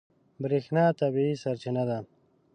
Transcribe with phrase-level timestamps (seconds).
[0.43, 1.99] برېښنا طبیعي سرچینه ده.